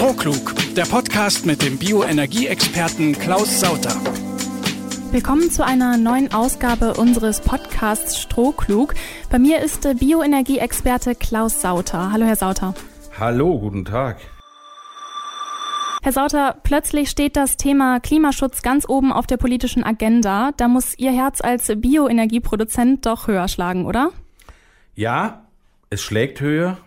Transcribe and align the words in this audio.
Strohklug, 0.00 0.54
der 0.76 0.86
Podcast 0.86 1.44
mit 1.44 1.60
dem 1.60 1.76
Bioenergieexperten 1.76 3.12
Klaus 3.18 3.60
Sauter. 3.60 3.94
Willkommen 5.12 5.50
zu 5.50 5.62
einer 5.62 5.98
neuen 5.98 6.32
Ausgabe 6.32 6.94
unseres 6.94 7.42
Podcasts 7.42 8.18
Strohklug. 8.18 8.94
Bei 9.28 9.38
mir 9.38 9.60
ist 9.60 9.86
Bioenergieexperte 9.98 11.14
Klaus 11.14 11.60
Sauter. 11.60 12.12
Hallo, 12.12 12.24
Herr 12.24 12.36
Sauter. 12.36 12.72
Hallo, 13.18 13.58
guten 13.58 13.84
Tag. 13.84 14.16
Herr 16.00 16.12
Sauter, 16.12 16.56
plötzlich 16.62 17.10
steht 17.10 17.36
das 17.36 17.58
Thema 17.58 18.00
Klimaschutz 18.00 18.62
ganz 18.62 18.88
oben 18.88 19.12
auf 19.12 19.26
der 19.26 19.36
politischen 19.36 19.84
Agenda. 19.84 20.52
Da 20.56 20.68
muss 20.68 20.96
Ihr 20.96 21.12
Herz 21.12 21.42
als 21.42 21.70
Bioenergieproduzent 21.76 23.04
doch 23.04 23.28
höher 23.28 23.48
schlagen, 23.48 23.84
oder? 23.84 24.12
Ja, 24.94 25.44
es 25.90 26.00
schlägt 26.00 26.40
höher. 26.40 26.78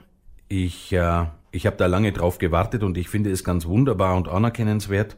Ich, 0.49 0.91
äh, 0.93 1.25
ich 1.53 1.67
habe 1.67 1.77
da 1.77 1.85
lange 1.85 2.11
drauf 2.11 2.39
gewartet 2.39 2.81
und 2.83 2.97
ich 2.97 3.09
finde 3.09 3.31
es 3.31 3.43
ganz 3.43 3.65
wunderbar 3.65 4.17
und 4.17 4.27
anerkennenswert, 4.27 5.17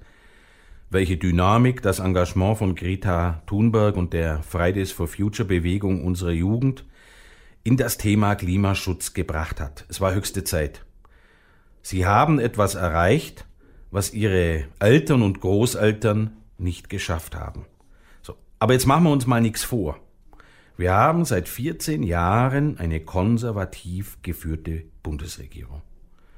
welche 0.89 1.15
Dynamik 1.15 1.81
das 1.81 1.99
Engagement 1.99 2.57
von 2.57 2.75
Greta 2.75 3.41
Thunberg 3.47 3.95
und 3.95 4.11
der 4.11 4.43
Fridays 4.43 4.91
for 4.91 5.07
Future 5.07 5.47
Bewegung 5.47 6.03
unserer 6.03 6.31
Jugend 6.31 6.85
in 7.63 7.77
das 7.77 7.97
Thema 7.97 8.35
Klimaschutz 8.35 9.13
gebracht 9.13 9.61
hat. 9.61 9.85
Es 9.87 10.01
war 10.01 10.13
höchste 10.13 10.43
Zeit. 10.43 10.85
Sie 11.81 12.05
haben 12.05 12.39
etwas 12.39 12.75
erreicht, 12.75 13.45
was 13.89 14.13
ihre 14.13 14.65
Eltern 14.79 15.21
und 15.21 15.39
Großeltern 15.39 16.35
nicht 16.57 16.89
geschafft 16.89 17.35
haben. 17.35 17.65
So, 18.21 18.35
aber 18.59 18.73
jetzt 18.73 18.87
machen 18.87 19.05
wir 19.05 19.11
uns 19.11 19.25
mal 19.25 19.41
nichts 19.41 19.63
vor. 19.63 19.99
Wir 20.75 20.93
haben 20.93 21.23
seit 21.23 21.47
14 21.47 22.03
Jahren 22.03 22.77
eine 22.77 22.99
konservativ 22.99 24.17
geführte 24.21 24.83
Bundesregierung. 25.01 25.81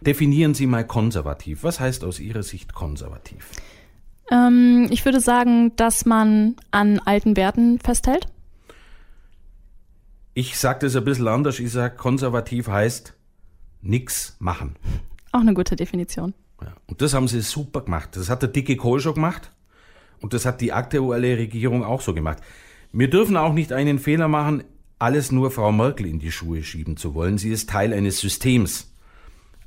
Definieren 0.01 0.53
Sie 0.53 0.67
mal 0.67 0.85
konservativ. 0.85 1.63
Was 1.63 1.79
heißt 1.79 2.03
aus 2.03 2.19
Ihrer 2.19 2.43
Sicht 2.43 2.73
konservativ? 2.73 3.49
Ähm, 4.31 4.87
ich 4.91 5.05
würde 5.05 5.19
sagen, 5.19 5.75
dass 5.75 6.05
man 6.05 6.55
an 6.71 6.99
alten 6.99 7.35
Werten 7.35 7.79
festhält. 7.79 8.27
Ich 10.33 10.57
sage 10.57 10.79
das 10.81 10.95
ein 10.95 11.03
bisschen 11.03 11.27
anders. 11.27 11.59
Ich 11.59 11.71
sage, 11.71 11.95
konservativ 11.95 12.67
heißt 12.67 13.13
nichts 13.81 14.35
machen. 14.39 14.75
Auch 15.31 15.41
eine 15.41 15.53
gute 15.53 15.75
Definition. 15.75 16.33
Ja, 16.61 16.73
und 16.87 17.01
das 17.01 17.13
haben 17.13 17.27
sie 17.27 17.41
super 17.41 17.81
gemacht. 17.81 18.15
Das 18.15 18.29
hat 18.29 18.41
der 18.41 18.49
dicke 18.49 18.75
Kohl 18.77 18.99
schon 18.99 19.15
gemacht. 19.15 19.51
Und 20.19 20.33
das 20.33 20.45
hat 20.45 20.61
die 20.61 20.73
aktuelle 20.73 21.37
Regierung 21.37 21.83
auch 21.83 22.01
so 22.01 22.13
gemacht. 22.13 22.39
Wir 22.91 23.09
dürfen 23.09 23.37
auch 23.37 23.53
nicht 23.53 23.71
einen 23.71 23.99
Fehler 23.99 24.27
machen, 24.27 24.63
alles 24.97 25.31
nur 25.31 25.51
Frau 25.51 25.71
Merkel 25.71 26.07
in 26.07 26.17
die 26.17 26.31
Schuhe 26.31 26.63
schieben 26.63 26.97
zu 26.97 27.13
wollen. 27.13 27.37
Sie 27.37 27.51
ist 27.51 27.69
Teil 27.69 27.93
eines 27.93 28.19
Systems. 28.19 28.91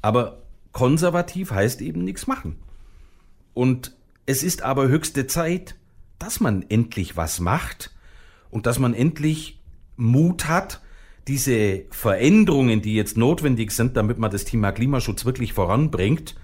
Aber 0.02 0.42
konservativ 0.72 1.50
heißt 1.50 1.80
eben 1.82 2.04
nichts 2.04 2.26
machen. 2.26 2.56
Und 3.54 3.96
es 4.26 4.42
ist 4.42 4.62
aber 4.62 4.88
höchste 4.88 5.26
Zeit, 5.26 5.74
dass 6.18 6.40
man 6.40 6.64
endlich 6.68 7.16
was 7.16 7.40
macht 7.40 7.90
und 8.50 8.66
dass 8.66 8.78
man 8.78 8.94
endlich 8.94 9.60
Mut 9.96 10.48
hat, 10.48 10.80
diese 11.28 11.84
Veränderungen, 11.90 12.82
die 12.82 12.94
jetzt 12.94 13.16
notwendig 13.16 13.72
sind, 13.72 13.96
damit 13.96 14.18
man 14.18 14.30
das 14.30 14.44
Thema 14.44 14.72
Klimaschutz 14.72 15.24
wirklich 15.24 15.52
voranbringt, 15.52 16.34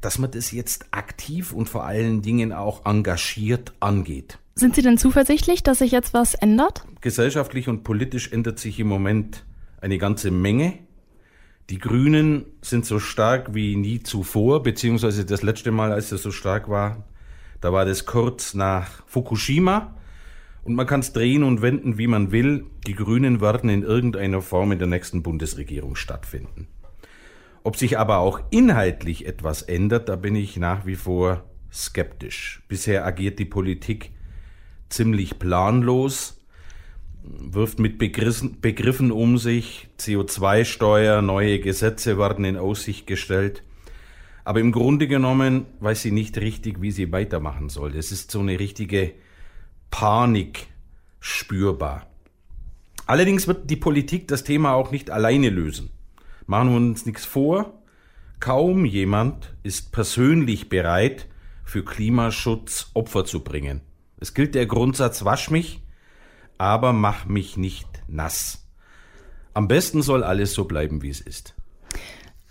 dass 0.00 0.18
man 0.18 0.30
das 0.30 0.50
jetzt 0.50 0.86
aktiv 0.90 1.52
und 1.52 1.68
vor 1.68 1.84
allen 1.84 2.22
Dingen 2.22 2.52
auch 2.52 2.84
engagiert 2.84 3.72
angeht. 3.80 4.38
Sind 4.54 4.74
Sie 4.74 4.82
denn 4.82 4.98
zuversichtlich, 4.98 5.62
dass 5.62 5.78
sich 5.78 5.92
jetzt 5.92 6.12
was 6.12 6.34
ändert? 6.34 6.84
Gesellschaftlich 7.00 7.68
und 7.68 7.84
politisch 7.84 8.32
ändert 8.32 8.58
sich 8.58 8.78
im 8.78 8.88
Moment 8.88 9.44
eine 9.80 9.98
ganze 9.98 10.30
Menge. 10.30 10.78
Die 11.72 11.78
Grünen 11.78 12.44
sind 12.60 12.84
so 12.84 12.98
stark 12.98 13.54
wie 13.54 13.76
nie 13.76 14.02
zuvor, 14.02 14.62
beziehungsweise 14.62 15.24
das 15.24 15.40
letzte 15.40 15.70
Mal, 15.70 15.90
als 15.90 16.12
es 16.12 16.22
so 16.22 16.30
stark 16.30 16.68
war, 16.68 17.08
da 17.62 17.72
war 17.72 17.86
das 17.86 18.04
kurz 18.04 18.52
nach 18.52 19.02
Fukushima. 19.06 19.96
Und 20.64 20.74
man 20.74 20.86
kann 20.86 21.00
es 21.00 21.14
drehen 21.14 21.42
und 21.42 21.62
wenden, 21.62 21.96
wie 21.96 22.08
man 22.08 22.30
will. 22.30 22.66
Die 22.86 22.94
Grünen 22.94 23.40
werden 23.40 23.70
in 23.70 23.84
irgendeiner 23.84 24.42
Form 24.42 24.72
in 24.72 24.80
der 24.80 24.86
nächsten 24.86 25.22
Bundesregierung 25.22 25.96
stattfinden. 25.96 26.68
Ob 27.62 27.78
sich 27.78 27.98
aber 27.98 28.18
auch 28.18 28.42
inhaltlich 28.50 29.24
etwas 29.24 29.62
ändert, 29.62 30.10
da 30.10 30.16
bin 30.16 30.36
ich 30.36 30.58
nach 30.58 30.84
wie 30.84 30.96
vor 30.96 31.42
skeptisch. 31.72 32.62
Bisher 32.68 33.06
agiert 33.06 33.38
die 33.38 33.46
Politik 33.46 34.10
ziemlich 34.90 35.38
planlos, 35.38 36.41
wirft 37.24 37.78
mit 37.78 37.98
Begriffen, 37.98 38.60
Begriffen 38.60 39.12
um 39.12 39.38
sich, 39.38 39.88
CO2-Steuer, 39.98 41.22
neue 41.22 41.60
Gesetze 41.60 42.18
werden 42.18 42.44
in 42.44 42.56
Aussicht 42.56 43.06
gestellt. 43.06 43.62
Aber 44.44 44.60
im 44.60 44.72
Grunde 44.72 45.06
genommen 45.06 45.66
weiß 45.80 46.02
sie 46.02 46.10
nicht 46.10 46.36
richtig, 46.38 46.82
wie 46.82 46.90
sie 46.90 47.12
weitermachen 47.12 47.68
soll. 47.68 47.96
Es 47.96 48.10
ist 48.10 48.30
so 48.30 48.40
eine 48.40 48.58
richtige 48.58 49.12
Panik 49.90 50.66
spürbar. 51.20 52.06
Allerdings 53.06 53.46
wird 53.46 53.70
die 53.70 53.76
Politik 53.76 54.26
das 54.28 54.42
Thema 54.42 54.74
auch 54.74 54.90
nicht 54.90 55.10
alleine 55.10 55.50
lösen. 55.50 55.90
Machen 56.46 56.70
wir 56.70 56.76
uns 56.76 57.06
nichts 57.06 57.24
vor, 57.24 57.82
kaum 58.40 58.84
jemand 58.84 59.54
ist 59.62 59.92
persönlich 59.92 60.68
bereit, 60.68 61.28
für 61.64 61.84
Klimaschutz 61.84 62.90
Opfer 62.94 63.24
zu 63.24 63.44
bringen. 63.44 63.80
Es 64.18 64.34
gilt 64.34 64.54
der 64.54 64.66
Grundsatz, 64.66 65.24
wasch 65.24 65.50
mich, 65.50 65.82
aber 66.62 66.92
mach 66.92 67.26
mich 67.26 67.56
nicht 67.56 67.88
nass. 68.06 68.68
Am 69.52 69.66
besten 69.66 70.00
soll 70.00 70.22
alles 70.22 70.54
so 70.54 70.64
bleiben, 70.64 71.02
wie 71.02 71.10
es 71.10 71.20
ist. 71.20 71.56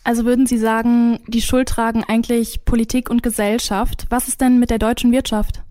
Also 0.03 0.25
würden 0.25 0.47
Sie 0.47 0.57
sagen, 0.57 1.19
die 1.27 1.41
Schuld 1.41 1.69
tragen 1.69 2.03
eigentlich 2.03 2.65
Politik 2.65 3.09
und 3.09 3.23
Gesellschaft. 3.23 4.07
Was 4.09 4.27
ist 4.27 4.41
denn 4.41 4.59
mit 4.59 4.69
der 4.69 4.79
deutschen 4.79 5.13
Wirtschaft? 5.13 5.63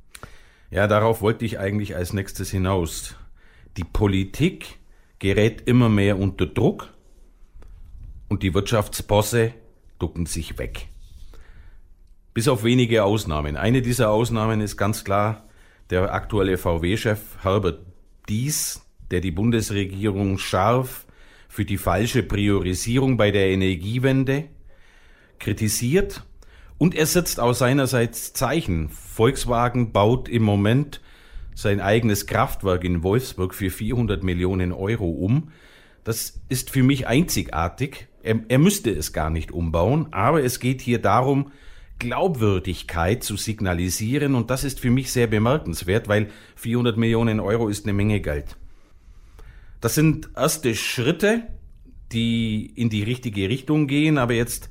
Ja, 0.70 0.86
darauf 0.86 1.20
wollte 1.20 1.44
ich 1.44 1.58
eigentlich 1.58 1.96
als 1.96 2.14
nächstes 2.14 2.50
hinaus. 2.50 3.14
Die 3.76 3.84
Politik 3.84 4.78
gerät 5.18 5.68
immer 5.68 5.90
mehr 5.90 6.18
unter 6.18 6.46
Druck 6.46 6.94
und 8.30 8.42
die 8.42 8.54
Wirtschaftsbosse 8.54 9.52
ducken 9.98 10.24
sich 10.24 10.56
weg. 10.56 10.88
Bis 12.32 12.48
auf 12.48 12.64
wenige 12.64 13.04
Ausnahmen. 13.04 13.58
Eine 13.58 13.82
dieser 13.82 14.10
Ausnahmen 14.10 14.62
ist 14.62 14.78
ganz 14.78 15.04
klar 15.04 15.44
der 15.90 16.14
aktuelle 16.14 16.56
VW-Chef 16.56 17.20
Herbert 17.42 17.89
Dies, 18.30 18.80
der 19.10 19.20
die 19.20 19.32
Bundesregierung 19.32 20.38
scharf 20.38 21.04
für 21.48 21.64
die 21.64 21.78
falsche 21.78 22.22
Priorisierung 22.22 23.16
bei 23.16 23.32
der 23.32 23.48
Energiewende 23.48 24.44
kritisiert 25.40 26.24
und 26.78 26.94
er 26.94 27.06
setzt 27.06 27.40
auch 27.40 27.54
seinerseits 27.54 28.32
Zeichen. 28.32 28.88
Volkswagen 28.88 29.90
baut 29.90 30.28
im 30.28 30.44
Moment 30.44 31.00
sein 31.56 31.80
eigenes 31.80 32.28
Kraftwerk 32.28 32.84
in 32.84 33.02
Wolfsburg 33.02 33.52
für 33.52 33.68
400 33.68 34.22
Millionen 34.22 34.72
Euro 34.72 35.10
um. 35.10 35.50
Das 36.04 36.40
ist 36.48 36.70
für 36.70 36.84
mich 36.84 37.08
einzigartig. 37.08 38.06
Er, 38.22 38.38
er 38.46 38.58
müsste 38.60 38.90
es 38.90 39.12
gar 39.12 39.30
nicht 39.30 39.50
umbauen, 39.50 40.06
aber 40.12 40.44
es 40.44 40.60
geht 40.60 40.80
hier 40.80 41.02
darum, 41.02 41.50
Glaubwürdigkeit 42.00 43.22
zu 43.22 43.36
signalisieren 43.36 44.34
und 44.34 44.50
das 44.50 44.64
ist 44.64 44.80
für 44.80 44.90
mich 44.90 45.12
sehr 45.12 45.28
bemerkenswert, 45.28 46.08
weil 46.08 46.30
400 46.56 46.96
Millionen 46.96 47.38
Euro 47.38 47.68
ist 47.68 47.84
eine 47.84 47.92
Menge 47.92 48.20
Geld. 48.20 48.56
Das 49.80 49.94
sind 49.94 50.30
erste 50.34 50.74
Schritte, 50.74 51.44
die 52.10 52.66
in 52.74 52.90
die 52.90 53.04
richtige 53.04 53.48
Richtung 53.48 53.86
gehen, 53.86 54.18
aber 54.18 54.34
jetzt, 54.34 54.68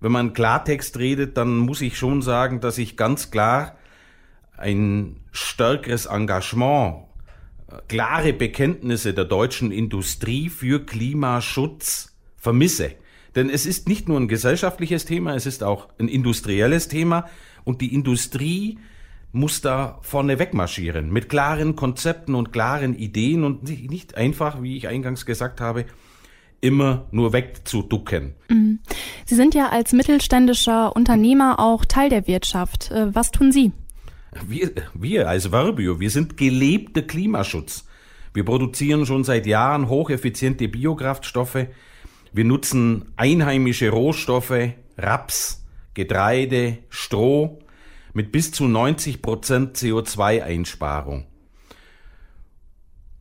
wenn 0.00 0.12
man 0.12 0.34
Klartext 0.34 0.98
redet, 0.98 1.38
dann 1.38 1.56
muss 1.56 1.80
ich 1.80 1.96
schon 1.96 2.20
sagen, 2.20 2.60
dass 2.60 2.76
ich 2.76 2.98
ganz 2.98 3.30
klar 3.30 3.78
ein 4.58 5.16
stärkeres 5.32 6.06
Engagement, 6.06 7.04
klare 7.88 8.32
Bekenntnisse 8.32 9.14
der 9.14 9.24
deutschen 9.24 9.72
Industrie 9.72 10.50
für 10.50 10.84
Klimaschutz 10.84 12.14
vermisse. 12.36 12.92
Denn 13.36 13.50
es 13.50 13.66
ist 13.66 13.88
nicht 13.88 14.08
nur 14.08 14.18
ein 14.18 14.28
gesellschaftliches 14.28 15.04
Thema, 15.04 15.34
es 15.34 15.46
ist 15.46 15.62
auch 15.62 15.88
ein 15.98 16.08
industrielles 16.08 16.88
Thema 16.88 17.28
und 17.64 17.82
die 17.82 17.94
Industrie 17.94 18.78
muss 19.32 19.60
da 19.60 19.98
vorne 20.00 20.38
wegmarschieren 20.38 21.12
mit 21.12 21.28
klaren 21.28 21.76
Konzepten 21.76 22.34
und 22.34 22.52
klaren 22.52 22.96
Ideen 22.96 23.44
und 23.44 23.64
nicht 23.64 24.16
einfach, 24.16 24.62
wie 24.62 24.78
ich 24.78 24.88
eingangs 24.88 25.26
gesagt 25.26 25.60
habe, 25.60 25.84
immer 26.62 27.06
nur 27.10 27.34
wegzuducken. 27.34 28.34
Mhm. 28.48 28.78
Sie 29.26 29.34
sind 29.34 29.54
ja 29.54 29.68
als 29.68 29.92
mittelständischer 29.92 30.96
Unternehmer 30.96 31.60
auch 31.60 31.84
Teil 31.84 32.08
der 32.08 32.26
Wirtschaft. 32.26 32.90
Äh, 32.90 33.14
was 33.14 33.30
tun 33.30 33.52
Sie? 33.52 33.72
Wir, 34.46 34.70
wir 34.94 35.28
als 35.28 35.50
Verbio, 35.50 36.00
wir 36.00 36.10
sind 36.10 36.36
gelebter 36.36 37.02
Klimaschutz. 37.02 37.86
Wir 38.32 38.44
produzieren 38.44 39.06
schon 39.06 39.24
seit 39.24 39.46
Jahren 39.46 39.88
hocheffiziente 39.88 40.68
Biokraftstoffe, 40.68 41.66
wir 42.36 42.44
nutzen 42.44 43.12
einheimische 43.16 43.88
Rohstoffe, 43.88 44.74
Raps, 44.98 45.64
Getreide, 45.94 46.76
Stroh 46.90 47.60
mit 48.12 48.30
bis 48.30 48.52
zu 48.52 48.68
90 48.68 49.22
Prozent 49.22 49.78
CO2-Einsparung. 49.78 51.24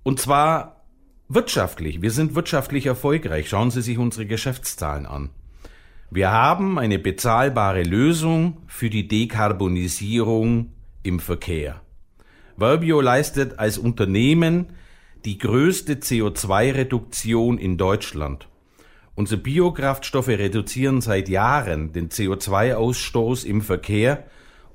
Und 0.04 0.20
zwar 0.20 0.84
wirtschaftlich. 1.30 2.02
Wir 2.02 2.12
sind 2.12 2.36
wirtschaftlich 2.36 2.88
erfolgreich. 2.88 3.48
Schauen 3.48 3.72
Sie 3.72 3.82
sich 3.82 3.98
unsere 3.98 4.26
Geschäftszahlen 4.26 5.06
an. 5.06 5.30
Wir 6.12 6.32
haben 6.32 6.78
eine 6.78 7.00
bezahlbare 7.00 7.84
Lösung 7.84 8.64
für 8.68 8.90
die 8.90 9.08
Dekarbonisierung 9.08 10.74
im 11.04 11.22
Verkehr. 11.22 11.80
Verbio 12.58 13.00
leistet 13.00 13.60
als 13.60 13.78
Unternehmen 13.78 14.74
die 15.24 15.38
größte 15.38 15.96
CO2-Reduktion 15.96 17.58
in 17.58 17.78
Deutschland. 17.78 18.50
Unsere 19.16 19.40
Biokraftstoffe 19.40 20.28
reduzieren 20.28 21.00
seit 21.00 21.30
Jahren 21.30 21.94
den 21.94 22.10
CO2-Ausstoß 22.10 23.46
im 23.46 23.62
Verkehr 23.62 24.26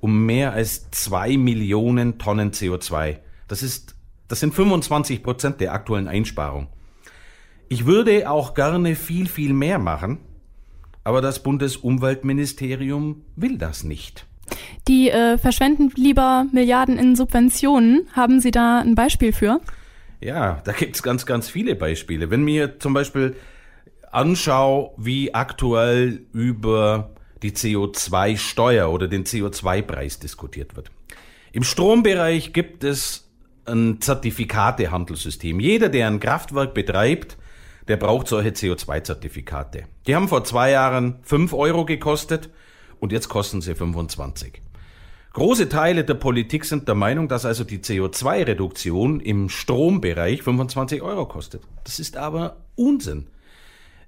um 0.00 0.24
mehr 0.24 0.54
als 0.54 0.90
zwei 0.90 1.36
Millionen 1.36 2.18
Tonnen 2.18 2.52
CO2. 2.52 3.18
Das 3.48 3.62
ist, 3.62 3.96
das 4.28 4.40
sind 4.40 4.54
25 4.54 5.22
Prozent 5.22 5.60
der 5.60 5.74
aktuellen 5.74 6.08
Einsparung. 6.08 6.68
Ich 7.68 7.84
würde 7.84 8.30
auch 8.30 8.54
gerne 8.54 8.94
viel, 8.96 9.28
viel 9.28 9.52
mehr 9.52 9.78
machen, 9.78 10.18
aber 11.04 11.20
das 11.20 11.42
Bundesumweltministerium 11.42 13.24
will 13.36 13.58
das 13.58 13.84
nicht. 13.84 14.26
Die 14.88 15.10
äh, 15.10 15.38
verschwenden 15.38 15.92
lieber 15.94 16.46
Milliarden 16.50 16.98
in 16.98 17.14
Subventionen. 17.14 18.08
Haben 18.14 18.40
Sie 18.40 18.50
da 18.50 18.80
ein 18.80 18.94
Beispiel 18.94 19.32
für? 19.32 19.60
Ja, 20.20 20.60
da 20.64 20.72
gibt's 20.72 21.02
ganz, 21.02 21.26
ganz 21.26 21.48
viele 21.48 21.76
Beispiele. 21.76 22.30
Wenn 22.30 22.42
mir 22.42 22.78
zum 22.78 22.94
Beispiel 22.94 23.36
anschaue, 24.10 24.92
wie 24.96 25.34
aktuell 25.34 26.22
über 26.32 27.10
die 27.42 27.52
CO2-Steuer 27.52 28.90
oder 28.90 29.08
den 29.08 29.24
CO2-Preis 29.24 30.18
diskutiert 30.18 30.76
wird. 30.76 30.90
Im 31.52 31.64
Strombereich 31.64 32.52
gibt 32.52 32.84
es 32.84 33.28
ein 33.64 34.00
Zertifikatehandelssystem. 34.00 35.60
Jeder, 35.60 35.88
der 35.88 36.06
ein 36.06 36.20
Kraftwerk 36.20 36.74
betreibt, 36.74 37.36
der 37.88 37.96
braucht 37.96 38.28
solche 38.28 38.50
CO2-Zertifikate. 38.50 39.84
Die 40.06 40.14
haben 40.14 40.28
vor 40.28 40.44
zwei 40.44 40.70
Jahren 40.70 41.18
fünf 41.22 41.52
Euro 41.52 41.84
gekostet 41.84 42.50
und 43.00 43.12
jetzt 43.12 43.28
kosten 43.28 43.60
sie 43.60 43.74
25. 43.74 44.62
Große 45.32 45.68
Teile 45.68 46.04
der 46.04 46.14
Politik 46.14 46.64
sind 46.64 46.88
der 46.88 46.96
Meinung, 46.96 47.28
dass 47.28 47.44
also 47.44 47.62
die 47.62 47.78
CO2-Reduktion 47.78 49.20
im 49.20 49.48
Strombereich 49.48 50.42
25 50.42 51.02
Euro 51.02 51.26
kostet. 51.26 51.62
Das 51.84 52.00
ist 52.00 52.16
aber 52.16 52.56
Unsinn. 52.74 53.28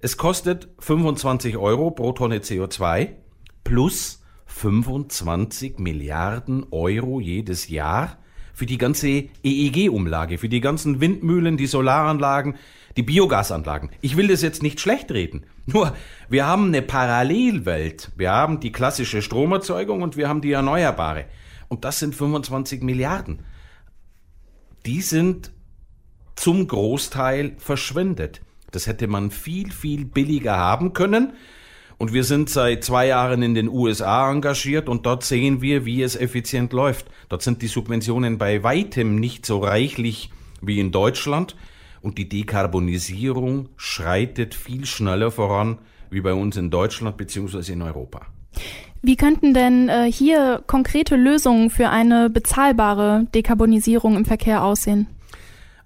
Es 0.04 0.16
kostet 0.16 0.66
25 0.81 1.56
Euro 1.56 1.93
pro 1.93 2.10
Tonne 2.10 2.38
CO2 2.38 3.10
plus 3.62 4.20
25 4.46 5.78
Milliarden 5.78 6.66
Euro 6.72 7.20
jedes 7.20 7.69
Jahr 7.69 8.19
für 8.52 8.66
die 8.66 8.78
ganze 8.78 9.28
EEG-Umlage, 9.44 10.38
für 10.38 10.49
die 10.49 10.60
ganzen 10.60 11.00
Windmühlen, 11.00 11.56
die 11.56 11.69
Solaranlagen, 11.69 12.56
die 12.96 13.04
Biogasanlagen. 13.04 13.90
Ich 14.00 14.16
will 14.16 14.26
das 14.26 14.43
jetzt 14.43 14.64
nicht 14.64 14.81
schlecht 14.81 15.12
reden. 15.12 15.46
Nur, 15.66 15.94
wir 16.28 16.49
haben 16.49 16.66
eine 16.66 16.82
Parallelwelt. 16.82 18.10
Wir 18.16 18.32
haben 18.32 18.58
die 18.58 18.72
klassische 18.72 19.22
Stromerzeugung 19.22 20.02
und 20.02 20.16
wir 20.16 20.28
haben 20.28 20.40
die 20.40 20.50
erneuerbare. 20.50 21.26
Und 21.69 21.84
das 21.84 22.00
sind 22.00 22.16
25 22.16 22.82
Milliarden. 22.82 23.44
Die 24.84 25.00
sind 25.00 25.52
zum 26.34 26.66
Großteil 26.66 27.54
verschwendet. 27.58 28.40
Das 28.73 28.87
hätte 28.87 29.07
man 29.07 29.31
viel, 29.31 29.71
viel 29.71 30.05
billiger 30.05 30.57
haben 30.57 30.93
können. 30.93 31.35
Und 31.99 32.13
wir 32.13 32.25
sind 32.25 32.51
seit 32.51 32.83
zwei 32.83 33.07
Jahren 33.07 33.43
in 33.43 33.55
den 33.55 33.69
USA 33.69 34.29
engagiert 34.29 34.89
und 34.89 35.07
dort 35.07 35.23
sehen 35.23 35.63
wir, 35.63 35.85
wie 35.85 36.03
es 36.03 36.17
effizient 36.17 36.73
läuft. 36.73 37.07
Dort 37.29 37.43
sind 37.43 37.63
die 37.63 37.69
Subventionen 37.69 38.39
bei 38.39 38.65
weitem 38.65 39.21
nicht 39.21 39.47
so 39.47 39.59
reichlich 39.59 40.31
wie 40.61 40.81
in 40.81 40.91
Deutschland 40.91 41.55
und 42.01 42.19
die 42.19 42.29
Dekarbonisierung 42.29 43.69
schreitet 43.77 44.55
viel 44.55 44.85
schneller 44.85 45.31
voran 45.31 45.79
wie 46.11 46.21
bei 46.21 46.35
uns 46.35 46.57
in 46.57 46.71
Deutschland 46.71 47.17
bzw. 47.17 47.73
in 47.73 47.83
Europa. 47.83 48.27
Wie 49.01 49.17
könnten 49.17 49.55
denn 49.55 49.89
äh, 49.89 50.11
hier 50.11 50.63
konkrete 50.67 51.17
Lösungen 51.17 51.71
für 51.71 51.89
eine 51.89 52.31
bezahlbare 52.31 53.27
Dekarbonisierung 53.35 54.17
im 54.17 54.25
Verkehr 54.25 54.63
aussehen? 54.63 55.07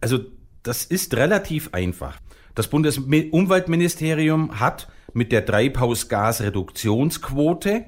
Also 0.01 0.19
das 0.63 0.85
ist 0.85 1.15
relativ 1.15 1.71
einfach. 1.73 2.19
Das 2.57 2.67
Bundesumweltministerium 2.69 4.59
hat 4.59 4.89
mit 5.13 5.31
der 5.31 5.45
Treibhausgasreduktionsquote 5.45 7.85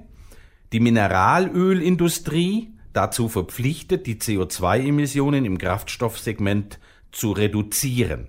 die 0.73 0.81
Mineralölindustrie 0.81 2.75
dazu 2.93 3.31
verpflichtet, 3.31 4.07
die 4.07 4.17
CO2-Emissionen 4.17 5.47
im 5.47 5.57
Kraftstoffsegment 5.57 6.79
zu 7.13 7.33
reduzieren. 7.33 8.29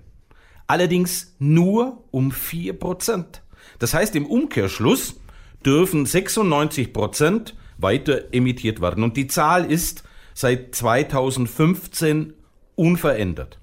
Allerdings 0.66 1.36
nur 1.38 2.04
um 2.10 2.32
vier 2.32 2.72
Prozent. 2.72 3.42
Das 3.78 3.92
heißt, 3.92 4.16
im 4.16 4.24
Umkehrschluss 4.24 5.20
dürfen 5.66 6.06
96 6.06 6.94
Prozent 6.94 7.54
weiter 7.76 8.32
emittiert 8.32 8.80
werden. 8.80 9.04
Und 9.04 9.18
die 9.18 9.26
Zahl 9.26 9.70
ist 9.70 10.04
seit 10.32 10.74
2015 10.74 12.32
unverändert. 12.76 13.60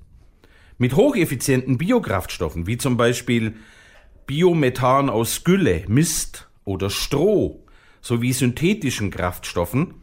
Mit 0.77 0.95
hocheffizienten 0.95 1.77
Biokraftstoffen, 1.77 2.68
wie 2.68 2.77
zum 2.77 2.97
Beispiel 2.97 3.56
Biomethan 4.27 5.09
aus 5.09 5.44
Gülle, 5.44 5.83
Mist 5.88 6.50
oder 6.65 6.89
Stroh, 6.89 7.65
sowie 8.01 8.33
synthetischen 8.33 9.09
Kraftstoffen, 9.09 9.95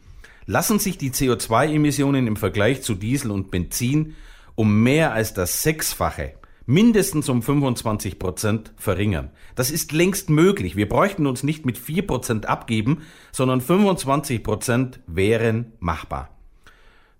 lassen 0.45 0.79
sich 0.79 0.97
die 0.97 1.11
CO2-Emissionen 1.11 2.27
im 2.27 2.35
Vergleich 2.35 2.81
zu 2.81 2.93
Diesel 2.95 3.31
und 3.31 3.51
Benzin 3.51 4.15
um 4.55 4.83
mehr 4.83 5.13
als 5.13 5.33
das 5.33 5.63
Sechsfache, 5.63 6.33
mindestens 6.65 7.29
um 7.29 7.41
25 7.41 8.17
Prozent 8.19 8.73
verringern. 8.77 9.31
Das 9.55 9.69
ist 9.69 9.91
längst 9.91 10.29
möglich. 10.29 10.75
Wir 10.75 10.89
bräuchten 10.89 11.27
uns 11.27 11.43
nicht 11.43 11.65
mit 11.65 11.77
4 11.77 12.07
Prozent 12.07 12.45
abgeben, 12.47 13.03
sondern 13.31 13.61
25 13.61 14.43
Prozent 14.43 14.99
wären 15.07 15.73
machbar. 15.79 16.29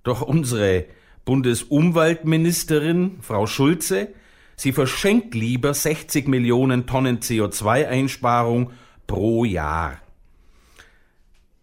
Doch 0.03 0.21
unsere 0.21 0.85
Bundesumweltministerin, 1.25 3.17
Frau 3.21 3.47
Schulze, 3.47 4.09
sie 4.55 4.71
verschenkt 4.71 5.33
lieber 5.35 5.73
60 5.73 6.27
Millionen 6.27 6.85
Tonnen 6.85 7.19
CO2-Einsparung 7.19 8.71
pro 9.07 9.43
Jahr. 9.43 9.99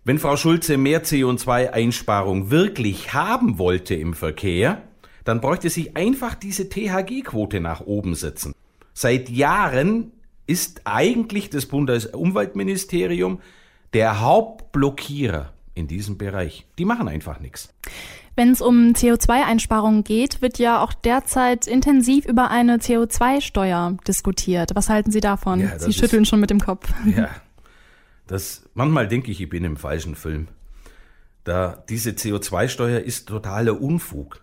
Wenn 0.05 0.19
Frau 0.19 0.37
Schulze 0.37 0.77
mehr 0.77 1.05
CO2-Einsparung 1.05 2.51
wirklich 2.51 3.13
haben 3.15 3.59
wollte 3.59 3.95
im 3.95 4.15
Verkehr, 4.15 4.83
dann 5.25 5.41
bräuchte 5.41 5.71
sie 5.71 5.95
einfach 5.95 6.35
diese 6.35 6.69
THG-Quote 6.69 7.61
nach 7.61 7.83
oben 7.83 8.17
setzen. 8.17 8.53
Seit 8.93 9.31
Jahren 9.31 10.13
ist 10.49 10.83
eigentlich 10.85 11.51
das 11.51 11.67
Bundesumweltministerium 11.67 13.41
der 13.95 14.21
Hauptblockierer 14.21 15.53
in 15.75 15.87
diesem 15.87 16.19
Bereich. 16.19 16.67
Die 16.79 16.85
machen 16.85 17.09
einfach 17.09 17.39
nichts. 17.39 17.73
Wenn 18.35 18.51
es 18.51 18.63
um 18.63 18.93
CO2-Einsparungen 18.95 20.05
geht, 20.05 20.41
wird 20.41 20.59
ja 20.59 20.83
auch 20.83 20.95
derzeit 20.95 21.67
intensiv 21.67 22.25
über 22.25 22.51
eine 22.51 22.79
CO2-Steuer 22.79 23.99
diskutiert. 24.09 24.71
Was 24.75 24.89
halten 24.89 25.11
Sie 25.11 25.21
davon? 25.21 25.61
Ja, 25.61 25.79
Sie 25.79 25.93
schütteln 25.93 26.23
ist, 26.23 26.29
schon 26.29 26.41
mit 26.41 26.51
dem 26.51 26.61
Kopf. 26.61 26.93
Ja, 27.17 27.29
das, 28.27 28.69
manchmal 28.73 29.09
denke 29.09 29.31
ich, 29.31 29.41
ich 29.41 29.49
bin 29.49 29.65
im 29.65 29.77
falschen 29.77 30.15
Film. 30.15 30.49
Da 31.45 31.85
diese 31.89 32.11
CO2-Steuer 32.11 33.01
ist 33.01 33.29
totaler 33.29 33.81
Unfug. 33.81 34.43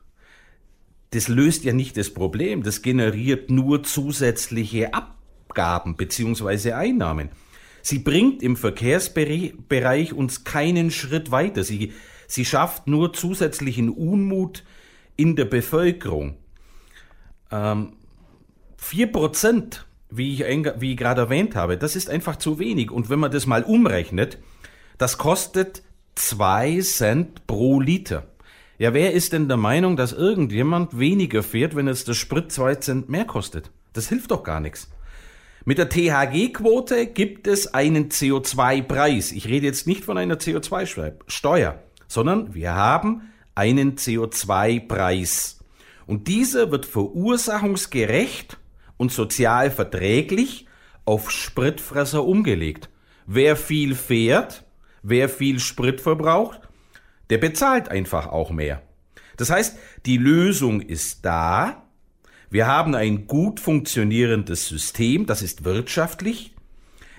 Das 1.12 1.28
löst 1.28 1.64
ja 1.64 1.74
nicht 1.74 1.98
das 1.98 2.14
Problem, 2.14 2.62
das 2.62 2.84
generiert 2.84 3.50
nur 3.50 3.82
zusätzliche 3.82 4.94
Abgaben 4.94 5.96
beziehungsweise 5.96 6.76
Einnahmen. 6.76 7.30
Sie 7.82 8.00
bringt 8.00 8.44
im 8.44 8.56
Verkehrsbereich 8.56 10.14
uns 10.14 10.44
keinen 10.44 10.92
Schritt 10.92 11.32
weiter. 11.32 11.64
Sie 11.64 11.94
Sie 12.30 12.46
schafft 12.46 12.86
nur 12.86 13.12
zusätzlichen 13.12 13.90
Unmut 13.90 14.64
in 15.16 15.36
der 15.36 15.46
Bevölkerung. 15.46 16.38
Ähm, 17.52 17.94
vier 18.78 19.08
ähm, 19.08 19.12
Prozent, 19.12 19.88
wie 20.12 20.34
ich, 20.34 20.42
wie 20.78 20.92
ich 20.92 20.98
gerade 20.98 21.22
erwähnt 21.22 21.56
habe, 21.56 21.76
das 21.76 21.96
ist 21.96 22.08
einfach 22.08 22.36
zu 22.36 22.60
wenig. 22.60 22.92
Und 22.92 23.10
wenn 23.10 23.18
man 23.18 23.32
das 23.32 23.48
mal 23.48 23.64
umrechnet, 23.64 24.38
das 25.00 25.18
kostet 25.18 25.82
zwei 26.14 26.80
Cent 26.82 27.48
pro 27.48 27.82
Liter. 27.82 28.28
Ja, 28.78 28.94
wer 28.94 29.14
ist 29.14 29.34
denn 29.34 29.48
der 29.48 29.58
Meinung, 29.58 29.98
dass 29.98 30.14
irgendjemand 30.14 31.00
weniger 31.00 31.42
fährt, 31.42 31.76
wenn 31.76 31.88
jetzt 31.88 32.08
der 32.08 32.14
Sprit 32.14 32.52
zwei 32.52 32.76
Cent 32.76 33.10
mehr 33.10 33.26
kostet? 33.26 33.72
Das 33.94 34.08
hilft 34.08 34.30
doch 34.30 34.44
gar 34.44 34.60
nichts. 34.60 34.92
Mit 35.66 35.78
der 35.78 35.90
THG-Quote 35.90 37.08
gibt 37.08 37.48
es 37.48 37.74
einen 37.74 38.10
CO2-Preis. 38.10 39.32
Ich 39.32 39.48
rede 39.48 39.66
jetzt 39.66 39.88
nicht 39.88 40.06
von 40.06 40.18
einer 40.18 40.36
CO2-Steuer 40.36 41.80
sondern 42.10 42.54
wir 42.54 42.74
haben 42.74 43.32
einen 43.56 43.96
CO2-Preis. 43.96 45.60
Und 46.06 46.28
dieser 46.28 46.72
wird 46.72 46.86
verursachungsgerecht 46.86 48.58
und 48.98 49.14
sozial 49.14 49.72
verträglich 49.72 50.66
auf 51.06 51.32
Spritfresser 51.32 52.26
umgelegt. 52.26 52.90
Wer 53.26 53.56
viel 53.56 53.96
fährt, 53.96 54.66
wer 55.04 55.30
viel 55.30 55.60
Sprit 55.60 56.02
verbraucht, 56.02 56.60
der 57.30 57.38
bezahlt 57.38 57.90
einfach 57.90 58.28
auch 58.28 58.50
mehr. 58.50 58.82
Das 59.38 59.52
heißt, 59.52 59.78
die 60.06 60.18
Lösung 60.18 60.82
ist 60.82 61.24
da. 61.24 61.84
Wir 62.52 62.66
haben 62.66 62.96
ein 62.96 63.28
gut 63.28 63.60
funktionierendes 63.60 64.68
System, 64.68 65.28
das 65.28 65.44
ist 65.44 65.66
wirtschaftlich. 65.66 66.56